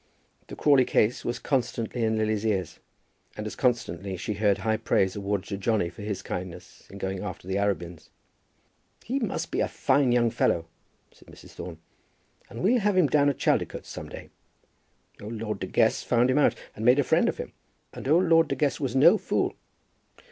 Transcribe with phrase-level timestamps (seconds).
[0.47, 2.79] The Crawley case was constantly in Lily's ears,
[3.37, 7.19] and as constantly she heard high praise awarded to Johnny for his kindness in going
[7.19, 8.09] after the Arabins.
[9.03, 10.65] "He must be a fine young fellow,"
[11.11, 11.51] said Mrs.
[11.51, 11.77] Thorne,
[12.49, 14.31] "and we'll have him down at Chaldicotes some day.
[15.21, 17.53] Old Lord De Guest found him out and made a friend of him,
[17.93, 19.53] and old Lord De Guest was no fool."